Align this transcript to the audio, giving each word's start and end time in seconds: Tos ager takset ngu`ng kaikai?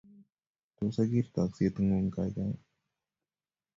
Tos 0.77 0.97
ager 1.03 1.25
takset 1.35 1.75
ngu`ng 1.85 2.07
kaikai? 2.17 2.53